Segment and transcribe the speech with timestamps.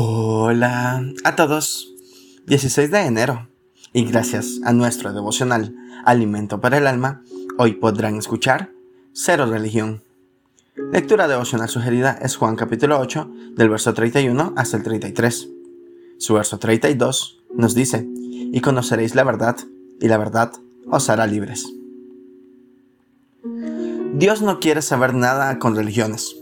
[0.00, 1.92] Hola a todos.
[2.46, 3.48] 16 de enero.
[3.92, 5.74] Y gracias a nuestro devocional
[6.04, 7.24] Alimento para el Alma,
[7.56, 8.70] hoy podrán escuchar
[9.12, 10.04] Cero Religión.
[10.92, 15.48] Lectura devocional sugerida es Juan capítulo 8, del verso 31 hasta el 33.
[16.18, 19.56] Su verso 32 nos dice, y conoceréis la verdad,
[20.00, 20.52] y la verdad
[20.88, 21.66] os hará libres.
[24.14, 26.36] Dios no quiere saber nada con religiones.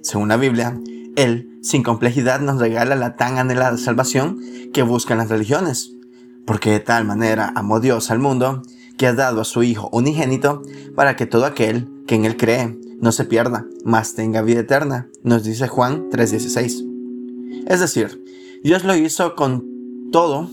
[0.00, 0.80] Según la Biblia,
[1.16, 4.40] Él, sin complejidad, nos regala la tan anhelada salvación
[4.72, 5.92] que buscan las religiones,
[6.46, 8.62] porque de tal manera amó Dios al mundo
[8.96, 10.62] que ha dado a su Hijo unigénito
[10.94, 15.08] para que todo aquel que en Él cree no se pierda, mas tenga vida eterna,
[15.22, 16.84] nos dice Juan 3:16.
[17.66, 18.22] Es decir,
[18.62, 19.64] Dios lo hizo con
[20.12, 20.48] todo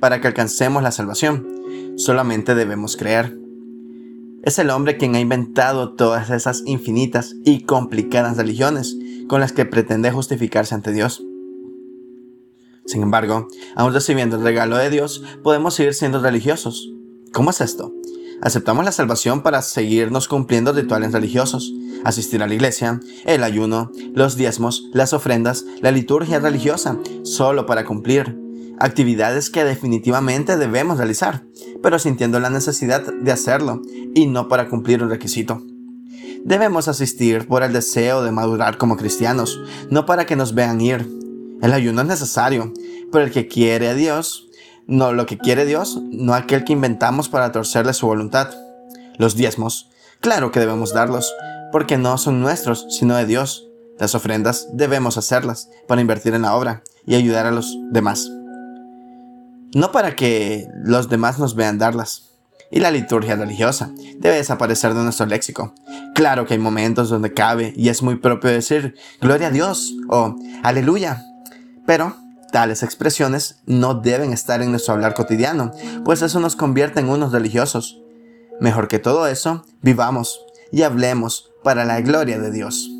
[0.00, 1.46] para que alcancemos la salvación,
[1.96, 3.38] solamente debemos creer.
[4.42, 9.64] Es el hombre quien ha inventado todas esas infinitas y complicadas religiones con las que
[9.64, 11.22] pretende justificarse ante Dios.
[12.86, 16.90] Sin embargo, aún recibiendo el regalo de Dios, podemos seguir siendo religiosos.
[17.32, 17.92] ¿Cómo es esto?
[18.42, 21.72] Aceptamos la salvación para seguirnos cumpliendo rituales religiosos,
[22.04, 27.86] asistir a la iglesia, el ayuno, los diezmos, las ofrendas, la liturgia religiosa, solo para
[27.86, 28.38] cumplir
[28.78, 31.44] actividades que definitivamente debemos realizar,
[31.82, 33.80] pero sintiendo la necesidad de hacerlo
[34.14, 35.62] y no para cumplir un requisito.
[36.44, 41.08] Debemos asistir por el deseo de madurar como cristianos, no para que nos vean ir.
[41.62, 42.72] El ayuno es necesario,
[43.10, 44.48] pero el que quiere a Dios,
[44.86, 48.50] no lo que quiere Dios, no aquel que inventamos para torcerle su voluntad.
[49.16, 51.34] Los diezmos, claro que debemos darlos,
[51.72, 53.66] porque no son nuestros, sino de Dios.
[53.98, 58.28] Las ofrendas debemos hacerlas para invertir en la obra y ayudar a los demás
[59.74, 62.30] no para que los demás nos vean darlas.
[62.70, 65.74] Y la liturgia religiosa debe desaparecer de nuestro léxico.
[66.14, 70.36] Claro que hay momentos donde cabe y es muy propio decir Gloria a Dios o
[70.62, 71.22] Aleluya.
[71.86, 72.16] Pero
[72.52, 75.72] tales expresiones no deben estar en nuestro hablar cotidiano,
[76.04, 78.00] pues eso nos convierte en unos religiosos.
[78.60, 80.40] Mejor que todo eso, vivamos
[80.70, 82.90] y hablemos para la gloria de Dios.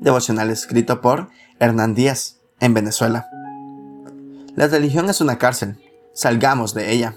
[0.00, 3.28] Devocional escrito por Hernán Díaz, en Venezuela.
[4.54, 5.78] La religión es una cárcel.
[6.14, 7.16] Salgamos de ella.